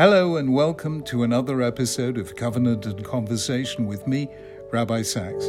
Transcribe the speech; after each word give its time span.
Hello 0.00 0.36
and 0.36 0.54
welcome 0.54 1.02
to 1.02 1.24
another 1.24 1.60
episode 1.60 2.16
of 2.16 2.34
Covenant 2.34 2.86
and 2.86 3.04
Conversation 3.04 3.86
with 3.86 4.06
me, 4.06 4.30
Rabbi 4.70 5.02
Sacks. 5.02 5.44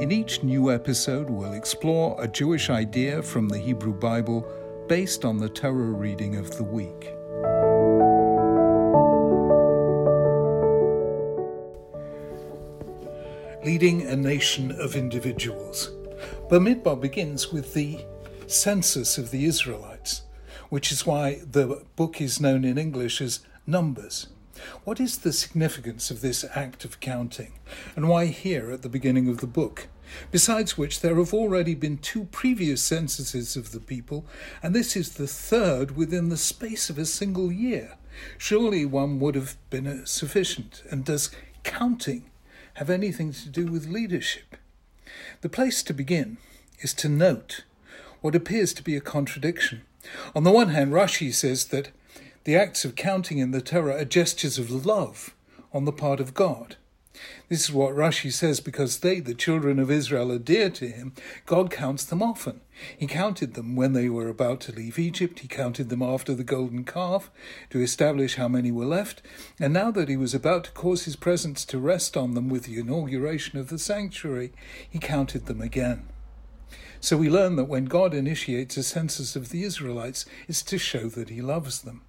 In 0.00 0.12
each 0.12 0.44
new 0.44 0.70
episode, 0.70 1.28
we'll 1.28 1.54
explore 1.54 2.14
a 2.22 2.28
Jewish 2.28 2.70
idea 2.70 3.24
from 3.24 3.48
the 3.48 3.58
Hebrew 3.58 3.92
Bible 3.92 4.46
based 4.86 5.24
on 5.24 5.38
the 5.38 5.48
Torah 5.48 5.90
reading 5.90 6.36
of 6.36 6.56
the 6.56 6.62
week. 6.62 7.10
Leading 13.64 14.06
a 14.06 14.14
nation 14.14 14.70
of 14.80 14.94
individuals. 14.94 15.90
Bamidbar 16.48 17.00
begins 17.00 17.50
with 17.50 17.74
the 17.74 17.98
census 18.46 19.18
of 19.18 19.32
the 19.32 19.44
Israelites, 19.44 20.22
which 20.72 20.90
is 20.90 21.04
why 21.04 21.38
the 21.44 21.84
book 21.96 22.18
is 22.18 22.40
known 22.40 22.64
in 22.64 22.78
English 22.78 23.20
as 23.20 23.40
Numbers. 23.66 24.28
What 24.84 25.00
is 25.00 25.18
the 25.18 25.30
significance 25.34 26.10
of 26.10 26.22
this 26.22 26.46
act 26.54 26.86
of 26.86 26.98
counting, 26.98 27.52
and 27.94 28.08
why 28.08 28.24
here 28.28 28.70
at 28.70 28.80
the 28.80 28.88
beginning 28.88 29.28
of 29.28 29.42
the 29.42 29.46
book? 29.46 29.88
Besides 30.30 30.78
which, 30.78 31.00
there 31.00 31.16
have 31.16 31.34
already 31.34 31.74
been 31.74 31.98
two 31.98 32.24
previous 32.24 32.82
censuses 32.82 33.54
of 33.54 33.72
the 33.72 33.80
people, 33.80 34.24
and 34.62 34.74
this 34.74 34.96
is 34.96 35.10
the 35.10 35.26
third 35.26 35.94
within 35.94 36.30
the 36.30 36.38
space 36.38 36.88
of 36.88 36.96
a 36.96 37.04
single 37.04 37.52
year. 37.52 37.98
Surely 38.38 38.86
one 38.86 39.20
would 39.20 39.34
have 39.34 39.58
been 39.68 39.86
uh, 39.86 40.06
sufficient. 40.06 40.82
And 40.90 41.04
does 41.04 41.28
counting 41.64 42.30
have 42.74 42.88
anything 42.88 43.34
to 43.34 43.50
do 43.50 43.66
with 43.66 43.88
leadership? 43.88 44.56
The 45.42 45.50
place 45.50 45.82
to 45.82 45.92
begin 45.92 46.38
is 46.78 46.94
to 46.94 47.10
note 47.10 47.64
what 48.22 48.34
appears 48.34 48.72
to 48.72 48.82
be 48.82 48.96
a 48.96 49.02
contradiction. 49.02 49.82
On 50.34 50.44
the 50.44 50.50
one 50.50 50.68
hand, 50.68 50.92
Rashi 50.92 51.32
says 51.32 51.66
that 51.66 51.90
the 52.44 52.56
acts 52.56 52.84
of 52.84 52.96
counting 52.96 53.38
in 53.38 53.52
the 53.52 53.60
Torah 53.60 54.00
are 54.00 54.04
gestures 54.04 54.58
of 54.58 54.70
love 54.86 55.34
on 55.72 55.84
the 55.84 55.92
part 55.92 56.20
of 56.20 56.34
God. 56.34 56.76
This 57.48 57.64
is 57.64 57.72
what 57.72 57.94
Rashi 57.94 58.32
says 58.32 58.60
because 58.60 58.98
they, 58.98 59.20
the 59.20 59.34
children 59.34 59.78
of 59.78 59.90
Israel, 59.90 60.32
are 60.32 60.38
dear 60.38 60.70
to 60.70 60.88
him. 60.88 61.12
God 61.46 61.70
counts 61.70 62.04
them 62.04 62.22
often. 62.22 62.60
He 62.96 63.06
counted 63.06 63.54
them 63.54 63.76
when 63.76 63.92
they 63.92 64.08
were 64.08 64.28
about 64.28 64.60
to 64.62 64.72
leave 64.72 64.98
Egypt. 64.98 65.40
He 65.40 65.48
counted 65.48 65.88
them 65.88 66.02
after 66.02 66.34
the 66.34 66.44
golden 66.44 66.84
calf 66.84 67.30
to 67.70 67.80
establish 67.82 68.36
how 68.36 68.48
many 68.48 68.72
were 68.72 68.86
left. 68.86 69.22
And 69.60 69.72
now 69.72 69.90
that 69.90 70.08
he 70.08 70.16
was 70.16 70.34
about 70.34 70.64
to 70.64 70.72
cause 70.72 71.04
his 71.04 71.16
presence 71.16 71.64
to 71.66 71.78
rest 71.78 72.16
on 72.16 72.34
them 72.34 72.48
with 72.48 72.64
the 72.64 72.78
inauguration 72.78 73.58
of 73.58 73.68
the 73.68 73.78
sanctuary, 73.78 74.52
he 74.88 74.98
counted 74.98 75.46
them 75.46 75.60
again. 75.60 76.08
So 77.02 77.16
we 77.16 77.28
learn 77.28 77.56
that 77.56 77.64
when 77.64 77.86
God 77.86 78.14
initiates 78.14 78.76
a 78.76 78.84
census 78.84 79.34
of 79.34 79.48
the 79.48 79.64
Israelites, 79.64 80.24
it's 80.46 80.62
to 80.62 80.78
show 80.78 81.08
that 81.08 81.30
he 81.30 81.42
loves 81.42 81.82
them. 81.82 82.02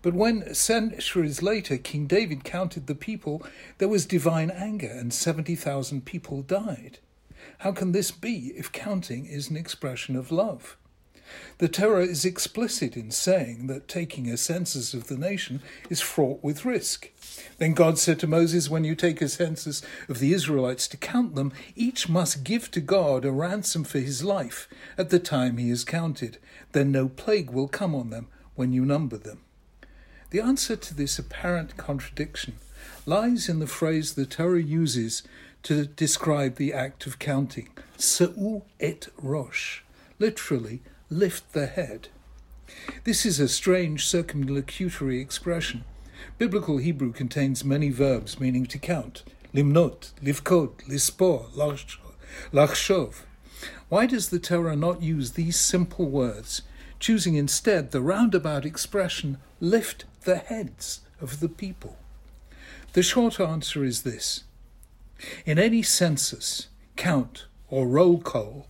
But 0.00 0.14
when 0.14 0.54
centuries 0.54 1.42
later 1.42 1.76
King 1.76 2.06
David 2.06 2.42
counted 2.42 2.86
the 2.86 2.94
people, 2.94 3.42
there 3.76 3.90
was 3.90 4.06
divine 4.06 4.50
anger 4.50 4.88
and 4.90 5.12
70,000 5.12 6.06
people 6.06 6.40
died. 6.40 6.98
How 7.58 7.72
can 7.72 7.92
this 7.92 8.10
be 8.10 8.54
if 8.56 8.72
counting 8.72 9.26
is 9.26 9.50
an 9.50 9.58
expression 9.58 10.16
of 10.16 10.32
love? 10.32 10.78
The 11.58 11.68
Torah 11.68 12.04
is 12.04 12.24
explicit 12.24 12.96
in 12.96 13.10
saying 13.10 13.66
that 13.68 13.88
taking 13.88 14.28
a 14.28 14.36
census 14.36 14.94
of 14.94 15.06
the 15.06 15.16
nation 15.16 15.62
is 15.88 16.00
fraught 16.00 16.42
with 16.42 16.64
risk. 16.64 17.10
Then 17.58 17.72
God 17.72 17.98
said 17.98 18.18
to 18.20 18.26
Moses, 18.26 18.68
When 18.68 18.84
you 18.84 18.94
take 18.94 19.22
a 19.22 19.28
census 19.28 19.82
of 20.08 20.18
the 20.18 20.32
Israelites 20.32 20.88
to 20.88 20.96
count 20.96 21.34
them, 21.34 21.52
each 21.76 22.08
must 22.08 22.44
give 22.44 22.70
to 22.72 22.80
God 22.80 23.24
a 23.24 23.30
ransom 23.30 23.84
for 23.84 23.98
his 23.98 24.24
life 24.24 24.68
at 24.98 25.10
the 25.10 25.18
time 25.18 25.56
he 25.56 25.70
is 25.70 25.84
counted. 25.84 26.38
Then 26.72 26.90
no 26.90 27.08
plague 27.08 27.50
will 27.50 27.68
come 27.68 27.94
on 27.94 28.10
them 28.10 28.28
when 28.54 28.72
you 28.72 28.84
number 28.84 29.16
them. 29.16 29.40
The 30.30 30.40
answer 30.40 30.76
to 30.76 30.94
this 30.94 31.18
apparent 31.18 31.76
contradiction 31.76 32.54
lies 33.06 33.48
in 33.48 33.58
the 33.58 33.66
phrase 33.66 34.14
the 34.14 34.26
Torah 34.26 34.62
uses 34.62 35.22
to 35.64 35.86
describe 35.86 36.56
the 36.56 36.72
act 36.72 37.06
of 37.06 37.18
counting, 37.18 37.68
Sa'u 37.96 38.62
et 38.80 39.08
rosh, 39.20 39.82
literally, 40.18 40.82
lift 41.12 41.52
the 41.52 41.66
head. 41.66 42.08
This 43.04 43.26
is 43.26 43.38
a 43.38 43.48
strange 43.48 44.06
circumlocutory 44.06 45.20
expression. 45.20 45.84
Biblical 46.38 46.78
Hebrew 46.78 47.12
contains 47.12 47.64
many 47.64 47.90
verbs 47.90 48.40
meaning 48.40 48.66
to 48.66 48.78
count 48.78 49.22
limnot, 49.54 50.12
livkod, 50.22 50.82
lispor, 50.88 51.50
lachshov. 52.52 53.14
Why 53.90 54.06
does 54.06 54.30
the 54.30 54.38
Torah 54.38 54.74
not 54.74 55.02
use 55.02 55.32
these 55.32 55.60
simple 55.60 56.06
words, 56.06 56.62
choosing 56.98 57.34
instead 57.34 57.90
the 57.90 58.00
roundabout 58.00 58.64
expression 58.64 59.36
lift 59.60 60.06
the 60.22 60.36
heads 60.36 61.02
of 61.20 61.40
the 61.40 61.50
people? 61.50 61.96
The 62.94 63.02
short 63.02 63.38
answer 63.38 63.84
is 63.84 64.02
this 64.02 64.44
In 65.44 65.58
any 65.58 65.82
census, 65.82 66.68
count, 66.96 67.44
or 67.68 67.86
roll 67.86 68.18
call, 68.18 68.66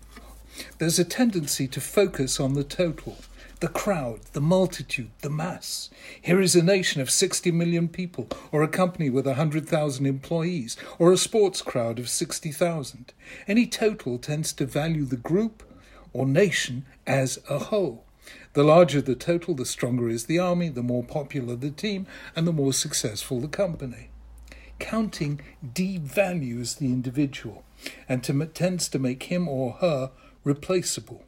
there's 0.79 0.99
a 0.99 1.05
tendency 1.05 1.67
to 1.69 1.81
focus 1.81 2.39
on 2.39 2.55
the 2.55 2.65
total, 2.65 3.17
the 3.61 3.69
crowd, 3.69 4.21
the 4.33 4.41
multitude, 4.41 5.11
the 5.21 5.31
mass. 5.31 5.89
Here 6.21 6.41
is 6.41 6.57
a 6.57 6.63
nation 6.63 7.01
of 7.01 7.11
60 7.11 7.53
million 7.53 7.89
people, 7.89 8.29
or 8.51 8.63
a 8.63 8.69
company 8.69 9.09
with 9.09 9.27
100,000 9.27 10.05
employees, 10.05 10.77
or 10.99 11.13
a 11.13 11.17
sports 11.17 11.63
crowd 11.63 11.99
of 11.99 12.09
60,000. 12.09 13.13
Any 13.47 13.67
total 13.67 14.19
tends 14.19 14.53
to 14.55 14.67
value 14.67 15.05
the 15.05 15.17
group 15.17 15.63
or 16.13 16.27
nation 16.27 16.85
as 17.07 17.39
a 17.49 17.59
whole. 17.59 18.05
The 18.55 18.63
larger 18.63 19.01
the 19.01 19.15
total, 19.15 19.55
the 19.55 19.65
stronger 19.65 20.09
is 20.09 20.27
the 20.27 20.39
army, 20.39 20.69
the 20.69 20.83
more 20.83 21.03
popular 21.03 21.57
the 21.57 21.71
team, 21.71 22.07
and 22.37 22.47
the 22.47 22.53
more 22.53 22.73
successful 22.73 23.41
the 23.41 23.49
company. 23.49 24.11
Counting 24.79 25.41
devalues 25.65 26.79
the 26.79 26.87
individual 26.87 27.65
and 28.09 28.23
to, 28.25 28.47
tends 28.47 28.89
to 28.89 28.99
make 28.99 29.25
him 29.25 29.49
or 29.49 29.75
her 29.75 30.11
replaceable. 30.45 31.25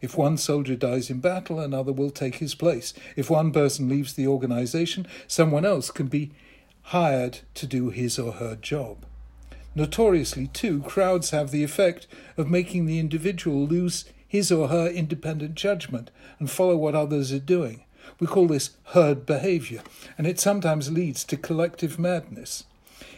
If 0.00 0.16
one 0.16 0.36
soldier 0.36 0.76
dies 0.76 1.10
in 1.10 1.20
battle, 1.20 1.58
another 1.58 1.92
will 1.92 2.10
take 2.10 2.36
his 2.36 2.54
place. 2.54 2.94
If 3.16 3.30
one 3.30 3.52
person 3.52 3.88
leaves 3.88 4.12
the 4.12 4.26
organization, 4.26 5.06
someone 5.26 5.64
else 5.64 5.90
can 5.90 6.06
be 6.06 6.30
hired 6.82 7.40
to 7.54 7.66
do 7.66 7.90
his 7.90 8.18
or 8.18 8.32
her 8.32 8.56
job. 8.56 9.04
Notoriously, 9.74 10.46
too, 10.48 10.82
crowds 10.82 11.30
have 11.30 11.50
the 11.50 11.64
effect 11.64 12.06
of 12.36 12.48
making 12.48 12.86
the 12.86 12.98
individual 12.98 13.66
lose 13.66 14.04
his 14.26 14.52
or 14.52 14.68
her 14.68 14.88
independent 14.88 15.54
judgment 15.54 16.10
and 16.38 16.50
follow 16.50 16.76
what 16.76 16.94
others 16.94 17.32
are 17.32 17.38
doing. 17.38 17.84
We 18.20 18.26
call 18.26 18.46
this 18.46 18.70
herd 18.86 19.26
behavior, 19.26 19.82
and 20.16 20.26
it 20.26 20.40
sometimes 20.40 20.90
leads 20.90 21.24
to 21.24 21.36
collective 21.36 21.98
madness. 21.98 22.64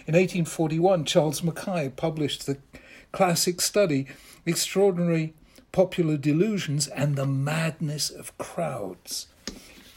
In 0.07 0.15
1841, 0.15 1.05
Charles 1.05 1.43
Mackay 1.43 1.91
published 1.91 2.47
the 2.47 2.59
classic 3.13 3.61
study 3.61 4.07
Extraordinary 4.47 5.35
Popular 5.73 6.17
Delusions 6.17 6.89
and 6.89 7.17
the 7.17 7.27
Madness 7.27 8.11
of 8.11 8.37
Crowds, 8.39 9.29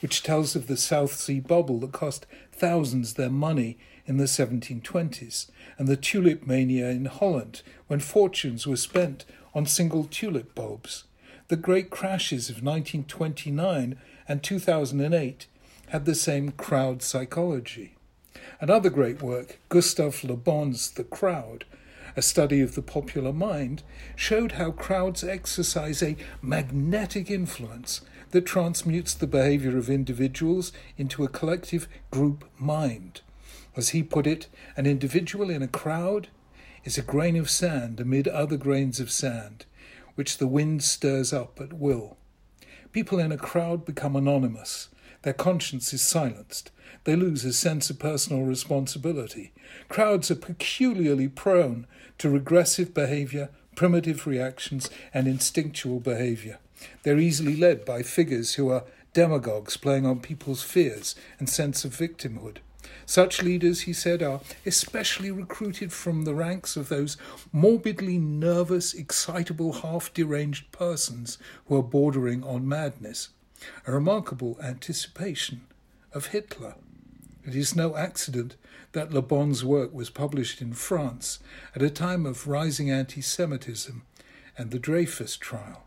which 0.01 0.23
tells 0.23 0.55
of 0.55 0.67
the 0.67 0.77
South 0.77 1.13
Sea 1.13 1.39
bubble 1.39 1.79
that 1.79 1.91
cost 1.91 2.25
thousands 2.51 3.13
their 3.13 3.29
money 3.29 3.77
in 4.05 4.17
the 4.17 4.25
1720s, 4.25 5.49
and 5.77 5.87
the 5.87 5.95
tulip 5.95 6.45
mania 6.45 6.89
in 6.89 7.05
Holland, 7.05 7.61
when 7.87 7.99
fortunes 7.99 8.67
were 8.67 8.75
spent 8.75 9.25
on 9.55 9.65
single 9.65 10.03
tulip 10.03 10.53
bulbs. 10.53 11.05
The 11.47 11.55
great 11.55 11.89
crashes 11.89 12.49
of 12.49 12.63
1929 12.63 13.97
and 14.27 14.43
2008 14.43 15.47
had 15.87 16.05
the 16.05 16.15
same 16.15 16.51
crowd 16.51 17.01
psychology. 17.01 17.95
Another 18.59 18.89
great 18.89 19.21
work, 19.21 19.59
Gustave 19.69 20.27
Le 20.27 20.35
Bon's 20.35 20.91
The 20.91 21.03
Crowd, 21.03 21.65
a 22.15 22.21
study 22.21 22.61
of 22.61 22.75
the 22.75 22.81
popular 22.81 23.33
mind, 23.33 23.83
showed 24.15 24.53
how 24.53 24.71
crowds 24.71 25.23
exercise 25.23 26.01
a 26.01 26.17
magnetic 26.41 27.29
influence 27.31 28.01
that 28.31 28.45
transmutes 28.45 29.13
the 29.13 29.27
behavior 29.27 29.77
of 29.77 29.89
individuals 29.89 30.71
into 30.97 31.23
a 31.23 31.29
collective 31.29 31.87
group 32.11 32.45
mind. 32.57 33.21
As 33.75 33.89
he 33.89 34.03
put 34.03 34.27
it, 34.27 34.47
an 34.75 34.85
individual 34.85 35.49
in 35.49 35.61
a 35.61 35.67
crowd 35.67 36.27
is 36.83 36.97
a 36.97 37.03
grain 37.03 37.35
of 37.35 37.49
sand 37.49 37.99
amid 37.99 38.27
other 38.27 38.57
grains 38.57 38.99
of 38.99 39.11
sand, 39.11 39.65
which 40.15 40.37
the 40.37 40.47
wind 40.47 40.83
stirs 40.83 41.31
up 41.31 41.59
at 41.61 41.73
will. 41.73 42.17
People 42.91 43.19
in 43.19 43.31
a 43.31 43.37
crowd 43.37 43.85
become 43.85 44.15
anonymous. 44.15 44.89
Their 45.23 45.33
conscience 45.33 45.93
is 45.93 46.01
silenced. 46.01 46.71
They 47.05 47.15
lose 47.15 47.43
a 47.43 47.53
sense 47.53 47.89
of 47.89 47.99
personal 47.99 48.43
responsibility. 48.43 49.51
Crowds 49.89 50.29
are 50.29 50.35
peculiarly 50.35 51.27
prone 51.27 51.87
to 52.19 52.29
regressive 52.29 52.93
behavior, 52.93 53.49
primitive 53.75 54.27
reactions, 54.27 54.89
and 55.13 55.27
instinctual 55.27 55.99
behavior. 55.99 56.59
They're 57.03 57.19
easily 57.19 57.55
led 57.55 57.85
by 57.85 58.03
figures 58.03 58.55
who 58.55 58.69
are 58.69 58.83
demagogues 59.13 59.77
playing 59.77 60.05
on 60.05 60.19
people's 60.19 60.63
fears 60.63 61.15
and 61.39 61.49
sense 61.49 61.85
of 61.85 61.95
victimhood. 61.95 62.57
Such 63.05 63.41
leaders, 63.41 63.81
he 63.81 63.93
said, 63.93 64.21
are 64.21 64.41
especially 64.65 65.31
recruited 65.31 65.93
from 65.93 66.23
the 66.23 66.33
ranks 66.33 66.75
of 66.75 66.89
those 66.89 67.15
morbidly 67.51 68.17
nervous, 68.17 68.93
excitable, 68.93 69.73
half 69.73 70.13
deranged 70.13 70.71
persons 70.71 71.37
who 71.65 71.77
are 71.77 71.83
bordering 71.83 72.43
on 72.43 72.67
madness. 72.67 73.29
A 73.85 73.91
remarkable 73.91 74.57
anticipation 74.61 75.61
of 76.13 76.27
Hitler. 76.27 76.75
It 77.45 77.55
is 77.55 77.75
no 77.75 77.95
accident 77.95 78.55
that 78.93 79.11
Le 79.11 79.21
Bon's 79.21 79.65
work 79.65 79.93
was 79.93 80.09
published 80.09 80.61
in 80.61 80.73
France 80.73 81.39
at 81.75 81.81
a 81.81 81.89
time 81.89 82.25
of 82.25 82.47
rising 82.47 82.89
anti 82.89 83.21
Semitism 83.21 84.03
and 84.57 84.71
the 84.71 84.79
Dreyfus 84.79 85.35
trial. 85.35 85.83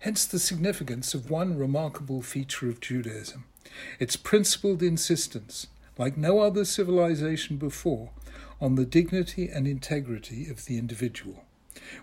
Hence 0.00 0.24
the 0.24 0.38
significance 0.38 1.14
of 1.14 1.30
one 1.30 1.58
remarkable 1.58 2.22
feature 2.22 2.68
of 2.68 2.80
Judaism 2.80 3.44
its 3.98 4.16
principled 4.16 4.82
insistence, 4.82 5.66
like 5.98 6.16
no 6.16 6.40
other 6.40 6.64
civilization 6.64 7.56
before, 7.56 8.10
on 8.60 8.74
the 8.74 8.84
dignity 8.84 9.48
and 9.48 9.66
integrity 9.66 10.48
of 10.48 10.66
the 10.66 10.78
individual. 10.78 11.44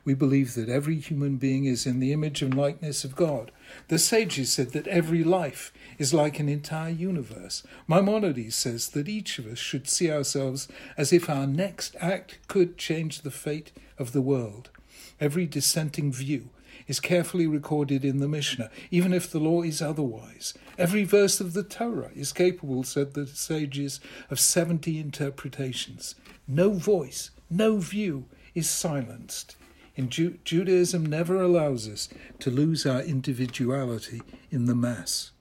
We 0.04 0.14
believe 0.14 0.54
that 0.56 0.70
every 0.70 1.00
human 1.00 1.38
being 1.38 1.66
is 1.66 1.86
in 1.86 2.00
the 2.00 2.14
image 2.14 2.42
and 2.42 2.54
likeness 2.54 3.04
of 3.04 3.16
God. 3.16 3.52
The 3.88 4.00
sages 4.00 4.52
said 4.52 4.72
that 4.72 4.88
every 4.88 5.24
life 5.24 5.72
is 5.98 6.14
like 6.14 6.40
an 6.40 6.50
entire 6.50 6.92
universe. 6.92 7.64
Maimonides 7.88 8.56
says 8.56 8.90
that 8.90 9.10
each 9.10 9.40
of 9.40 9.48
us 9.48 9.60
should 9.60 9.88
see 9.88 10.12
ourselves 10.12 10.68
as 10.98 11.14
if 11.14 11.30
our 11.30 11.48
next 11.48 11.96
act 12.00 12.40
could 12.48 12.78
change 12.78 13.22
the 13.22 13.32
fate 13.32 13.72
of 13.98 14.12
the 14.12 14.22
world. 14.22 14.70
Every 15.20 15.46
dissenting 15.46 16.12
view 16.12 16.50
is 16.88 17.00
carefully 17.00 17.46
recorded 17.46 18.04
in 18.04 18.18
the 18.18 18.28
Mishnah, 18.28 18.72
even 18.90 19.14
if 19.14 19.30
the 19.30 19.40
law 19.40 19.62
is 19.62 19.82
otherwise. 19.82 20.54
Every 20.78 21.04
verse 21.04 21.40
of 21.40 21.54
the 21.54 21.64
Torah 21.64 22.12
is 22.16 22.34
capable, 22.34 22.84
said 22.84 23.14
the 23.14 23.28
sages, 23.28 24.00
of 24.32 24.40
70 24.40 25.00
interpretations. 25.00 26.16
No 26.48 26.72
voice, 26.72 27.30
no 27.50 27.78
view 27.78 28.26
is 28.56 28.70
silenced. 28.70 29.56
In 30.00 30.10
Ju- 30.10 30.40
Judaism 30.46 31.06
never 31.06 31.42
allows 31.42 31.86
us 31.86 32.08
to 32.40 32.50
lose 32.50 32.86
our 32.86 33.02
individuality 33.02 34.22
in 34.50 34.64
the 34.64 34.74
mass. 34.74 35.32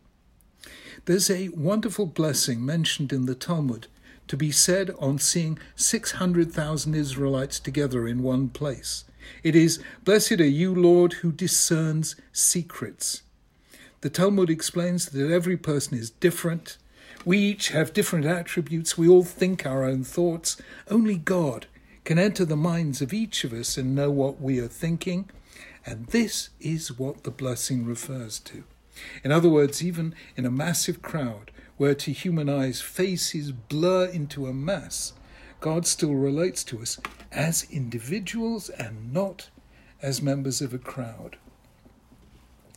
There's 1.05 1.31
a 1.31 1.51
wonderful 1.51 2.07
blessing 2.07 2.67
mentioned 2.67 3.13
in 3.13 3.27
the 3.27 3.37
Talmud 3.37 3.87
to 4.27 4.37
be 4.37 4.51
said 4.51 4.91
on 4.99 5.21
seeing 5.21 5.61
600,000 5.77 6.97
Israelites 6.97 7.61
together 7.61 8.09
in 8.09 8.21
one 8.21 8.49
place. 8.49 9.05
It 9.45 9.55
is, 9.55 9.79
Blessed 10.05 10.41
are 10.41 10.45
you, 10.45 10.75
Lord, 10.75 11.13
who 11.23 11.31
discerns 11.31 12.17
secrets. 12.33 13.23
The 14.01 14.11
Talmud 14.11 14.51
explains 14.51 15.07
that 15.11 15.31
every 15.31 15.57
person 15.57 15.97
is 15.97 16.11
different. 16.11 16.79
We 17.25 17.39
each 17.39 17.69
have 17.69 17.93
different 17.93 18.27
attributes. 18.27 18.99
We 18.99 19.09
all 19.09 19.23
think 19.23 19.65
our 19.65 19.85
own 19.85 20.03
thoughts. 20.03 20.61
Only 20.91 21.15
God 21.15 21.69
can 22.09 22.19
enter 22.19 22.47
the 22.47 22.57
minds 22.57 23.03
of 23.03 23.13
each 23.13 23.45
of 23.45 23.53
us 23.53 23.77
and 23.77 23.95
know 23.95 24.11
what 24.11 24.41
we 24.41 24.59
are 24.59 24.67
thinking. 24.67 25.29
And 25.85 26.07
this 26.07 26.49
is 26.59 26.99
what 26.99 27.25
the 27.25 27.31
blessing 27.31 27.85
refers 27.85 28.39
to. 28.41 28.65
In 29.23 29.31
other 29.31 29.51
words, 29.51 29.85
even 29.85 30.15
in 30.35 30.47
a 30.47 30.51
massive 30.51 31.03
crowd, 31.03 31.51
where 31.77 31.95
to 31.97 32.11
human 32.11 32.49
eyes 32.49 32.81
faces 32.81 33.53
blur 33.53 34.07
into 34.07 34.47
a 34.47 34.55
mass, 34.55 35.13
God 35.61 35.87
still 35.87 36.15
relates 36.15 36.65
to 36.65 36.81
us 36.81 36.99
as 37.31 37.67
individuals 37.71 38.71
and 38.71 39.13
not 39.13 39.51
as 40.01 40.23
members 40.23 40.63
of 40.63 40.73
a 40.73 40.79
crowd. 40.79 41.37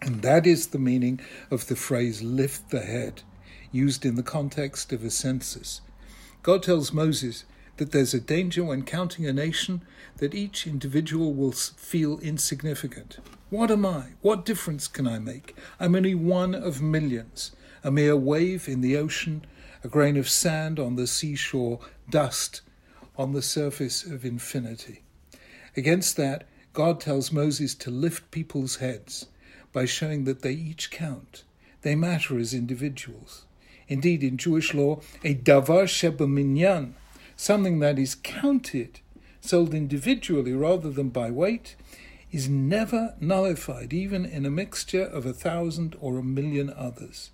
And 0.01 0.23
that 0.23 0.45
is 0.45 0.67
the 0.67 0.77
meaning 0.77 1.21
of 1.49 1.67
the 1.67 1.77
phrase 1.77 2.21
lift 2.21 2.69
the 2.69 2.81
head, 2.81 3.21
used 3.71 4.05
in 4.05 4.15
the 4.15 4.23
context 4.23 4.91
of 4.91 5.05
a 5.05 5.09
census. 5.09 5.79
God 6.43 6.63
tells 6.63 6.91
Moses 6.91 7.45
that 7.81 7.91
there's 7.91 8.13
a 8.13 8.19
danger 8.19 8.63
when 8.63 8.83
counting 8.83 9.25
a 9.25 9.33
nation 9.33 9.81
that 10.17 10.35
each 10.35 10.67
individual 10.67 11.33
will 11.33 11.51
feel 11.51 12.19
insignificant. 12.19 13.17
What 13.49 13.71
am 13.71 13.87
I? 13.87 14.09
What 14.21 14.45
difference 14.45 14.87
can 14.87 15.07
I 15.07 15.17
make? 15.17 15.55
I'm 15.79 15.95
only 15.95 16.13
one 16.13 16.53
of 16.53 16.79
millions, 16.79 17.53
a 17.83 17.89
mere 17.89 18.15
wave 18.15 18.67
in 18.67 18.81
the 18.81 18.95
ocean, 18.97 19.45
a 19.83 19.87
grain 19.87 20.15
of 20.15 20.29
sand 20.29 20.77
on 20.77 20.95
the 20.95 21.07
seashore, 21.07 21.79
dust 22.07 22.61
on 23.17 23.33
the 23.33 23.41
surface 23.41 24.05
of 24.05 24.25
infinity. 24.25 25.01
Against 25.75 26.17
that, 26.17 26.43
God 26.73 26.99
tells 26.99 27.31
Moses 27.31 27.73
to 27.73 27.89
lift 27.89 28.29
people's 28.29 28.75
heads 28.75 29.25
by 29.73 29.85
showing 29.85 30.25
that 30.25 30.43
they 30.43 30.53
each 30.53 30.91
count. 30.91 31.45
They 31.81 31.95
matter 31.95 32.37
as 32.37 32.53
individuals. 32.53 33.45
Indeed, 33.87 34.23
in 34.23 34.37
Jewish 34.37 34.75
law, 34.75 35.01
a 35.23 35.33
davar 35.33 35.85
shebaminyan, 35.87 36.93
something 37.41 37.79
that 37.79 37.97
is 37.97 38.13
counted, 38.13 38.99
sold 39.41 39.73
individually 39.73 40.53
rather 40.53 40.91
than 40.91 41.09
by 41.09 41.31
weight, 41.31 41.75
is 42.31 42.47
never 42.47 43.15
nullified, 43.19 43.91
even 43.91 44.23
in 44.23 44.45
a 44.45 44.51
mixture 44.51 45.03
of 45.03 45.25
a 45.25 45.33
thousand 45.33 45.95
or 45.99 46.19
a 46.19 46.23
million 46.23 46.71
others. 46.77 47.31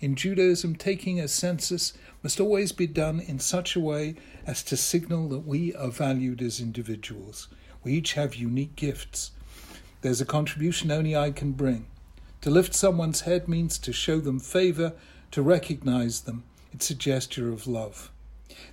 In 0.00 0.16
Judaism, 0.16 0.76
taking 0.76 1.18
a 1.18 1.28
census 1.28 1.94
must 2.22 2.40
always 2.40 2.72
be 2.72 2.86
done 2.86 3.20
in 3.20 3.38
such 3.38 3.74
a 3.74 3.80
way 3.80 4.16
as 4.46 4.62
to 4.64 4.76
signal 4.76 5.30
that 5.30 5.46
we 5.46 5.74
are 5.76 5.90
valued 5.90 6.42
as 6.42 6.60
individuals. 6.60 7.48
We 7.82 7.94
each 7.94 8.12
have 8.12 8.34
unique 8.34 8.76
gifts. 8.76 9.30
There's 10.02 10.20
a 10.20 10.26
contribution 10.26 10.90
only 10.90 11.16
I 11.16 11.30
can 11.30 11.52
bring. 11.52 11.86
To 12.42 12.50
lift 12.50 12.74
someone's 12.74 13.22
head 13.22 13.48
means 13.48 13.78
to 13.78 13.94
show 13.94 14.20
them 14.20 14.40
favor, 14.40 14.92
to 15.30 15.40
recognize 15.40 16.20
them. 16.20 16.44
It's 16.70 16.90
a 16.90 16.94
gesture 16.94 17.50
of 17.50 17.66
love. 17.66 18.10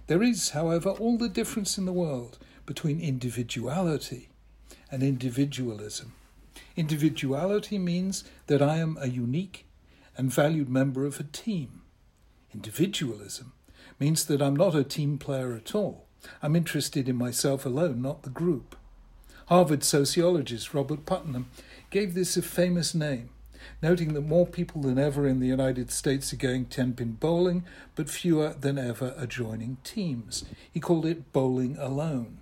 There 0.08 0.24
is, 0.24 0.50
however, 0.50 0.90
all 0.90 1.18
the 1.18 1.30
difference 1.30 1.78
in 1.78 1.86
the 1.86 1.94
world 1.94 2.38
between 2.66 3.00
individuality 3.00 4.30
and 4.92 5.04
individualism. 5.04 6.14
Individuality 6.76 7.78
means 7.78 8.24
that 8.48 8.62
I 8.62 8.78
am 8.78 8.98
a 9.00 9.08
unique 9.08 9.66
and 10.18 10.31
valued 10.31 10.70
member 10.70 11.06
of 11.06 11.20
a 11.20 11.24
team. 11.24 11.81
Individualism 12.54 13.54
means 14.00 14.26
that 14.26 14.42
I'm 14.42 14.56
not 14.56 14.76
a 14.76 14.84
team 14.84 15.18
player 15.18 15.56
at 15.56 15.76
all. 15.76 16.06
I'm 16.42 16.56
interested 16.56 17.08
in 17.08 17.16
myself 17.16 17.66
alone, 17.66 18.02
not 18.02 18.24
the 18.24 18.30
group. 18.30 18.76
Harvard 19.48 19.84
sociologist 19.84 20.74
Robert 20.74 21.06
Putnam 21.06 21.50
gave 21.90 22.14
this 22.14 22.38
a 22.38 22.42
famous 22.42 22.94
name, 22.94 23.30
noting 23.81 24.13
that 24.13 24.21
more 24.21 24.45
people 24.45 24.81
than 24.81 24.97
ever 24.97 25.27
in 25.27 25.39
the 25.39 25.47
United 25.47 25.91
States 25.91 26.31
are 26.33 26.38
going 26.38 26.65
10 26.65 26.94
pin 26.94 27.13
bowling, 27.13 27.65
but 27.95 28.09
fewer 28.09 28.56
than 28.59 28.77
ever 28.77 29.13
are 29.17 29.25
joining 29.25 29.77
teams. 29.83 30.45
He 30.71 30.79
called 30.79 31.06
it 31.06 31.31
bowling 31.31 31.77
alone. 31.77 32.39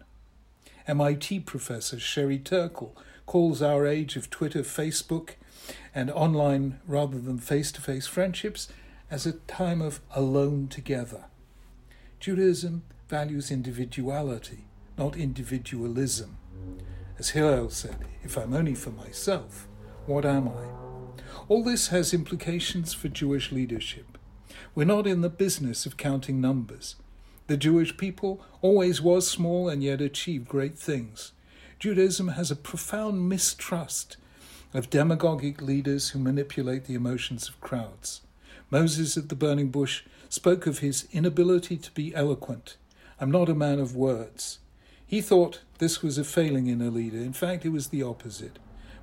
MIT 0.88 1.42
professor 1.42 2.00
Sherry 2.00 2.40
Turkle 2.40 2.96
calls 3.26 3.62
our 3.62 3.86
age 3.86 4.16
of 4.16 4.30
Twitter, 4.30 4.62
Facebook, 4.62 5.32
and 5.94 6.10
online 6.12 6.80
rather 6.88 7.20
than 7.20 7.38
face 7.38 7.72
to 7.74 7.82
face 7.82 8.08
friendships 8.08 8.70
as 9.12 9.26
a 9.26 9.34
time 9.34 9.82
of 9.82 10.00
alone 10.16 10.68
together. 10.68 11.26
Judaism 12.20 12.84
values 13.10 13.52
individuality, 13.52 14.66
not 14.98 15.16
individualism. 15.16 16.38
As 17.20 17.30
Hillel 17.32 17.70
said, 17.70 17.98
if 18.24 18.38
I'm 18.38 18.54
only 18.54 18.76
for 18.76 18.92
myself, 18.92 19.68
what 20.06 20.26
am 20.26 20.50
I? 20.50 20.87
All 21.48 21.64
this 21.64 21.88
has 21.88 22.14
implications 22.14 22.94
for 22.94 23.08
Jewish 23.08 23.52
leadership. 23.52 24.18
We're 24.76 24.86
not 24.86 25.08
in 25.08 25.22
the 25.22 25.30
business 25.30 25.86
of 25.86 25.98
counting 25.98 26.40
numbers. 26.40 26.96
The 27.48 27.58
Jewish 27.58 27.96
people 27.98 28.42
always 28.62 29.02
was 29.02 29.28
small 29.28 29.70
and 29.70 29.82
yet 29.82 30.02
achieved 30.02 30.48
great 30.48 30.78
things. 30.78 31.32
Judaism 31.80 32.30
has 32.30 32.52
a 32.52 32.56
profound 32.56 33.30
mistrust 33.30 34.18
of 34.74 34.90
demagogic 34.90 35.62
leaders 35.62 36.10
who 36.10 36.20
manipulate 36.20 36.86
the 36.86 36.96
emotions 36.96 37.48
of 37.48 37.62
crowds. 37.62 38.22
Moses 38.70 39.18
at 39.18 39.30
the 39.30 39.36
burning 39.36 39.70
bush 39.70 40.04
spoke 40.28 40.68
of 40.68 40.80
his 40.80 41.08
inability 41.12 41.78
to 41.78 41.92
be 41.92 42.14
eloquent. 42.14 42.76
I'm 43.20 43.32
not 43.32 43.50
a 43.50 43.56
man 43.56 43.80
of 43.80 43.96
words. 43.96 44.60
He 45.06 45.22
thought 45.22 45.62
this 45.78 46.04
was 46.04 46.18
a 46.18 46.26
failing 46.26 46.68
in 46.68 46.82
a 46.82 46.92
leader. 46.92 47.18
In 47.18 47.34
fact, 47.34 47.66
it 47.66 47.70
was 47.70 47.88
the 47.88 48.04
opposite. 48.04 48.60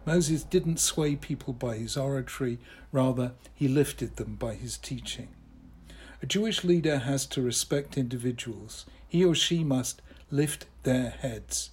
Moses 0.06 0.42
didn't 0.42 0.80
sway 0.80 1.16
people 1.16 1.54
by 1.54 1.76
his 1.76 1.96
oratory, 1.96 2.58
rather, 2.92 3.32
he 3.54 3.68
lifted 3.68 4.16
them 4.16 4.34
by 4.34 4.54
his 4.54 4.76
teaching. 4.76 5.28
A 6.22 6.26
Jewish 6.26 6.64
leader 6.64 6.98
has 6.98 7.26
to 7.26 7.42
respect 7.42 7.98
individuals. 7.98 8.86
He 9.08 9.24
or 9.24 9.34
she 9.34 9.64
must 9.64 10.02
lift 10.30 10.66
their 10.82 11.10
heads. 11.10 11.70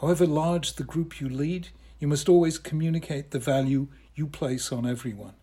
However 0.00 0.26
large 0.26 0.74
the 0.74 0.84
group 0.84 1.20
you 1.20 1.28
lead, 1.28 1.68
you 1.98 2.08
must 2.08 2.28
always 2.28 2.58
communicate 2.58 3.30
the 3.30 3.38
value 3.38 3.88
you 4.14 4.26
place 4.26 4.72
on 4.72 4.86
everyone. 4.86 5.34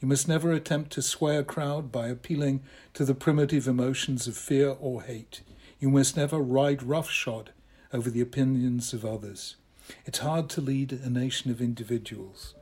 You 0.00 0.08
must 0.08 0.28
never 0.28 0.52
attempt 0.52 0.92
to 0.92 1.02
sway 1.02 1.36
a 1.36 1.44
crowd 1.44 1.90
by 1.90 2.08
appealing 2.08 2.62
to 2.94 3.04
the 3.04 3.14
primitive 3.14 3.66
emotions 3.66 4.26
of 4.26 4.36
fear 4.36 4.76
or 4.80 5.02
hate. 5.02 5.42
You 5.80 5.90
must 5.90 6.16
never 6.16 6.38
ride 6.38 6.82
roughshod 6.82 7.50
over 7.92 8.10
the 8.10 8.20
opinions 8.20 8.92
of 8.92 9.04
others. 9.04 9.56
It's 10.04 10.18
hard 10.18 10.48
to 10.50 10.60
lead 10.60 10.92
a 10.92 11.10
nation 11.10 11.50
of 11.50 11.60
individuals, 11.60 12.54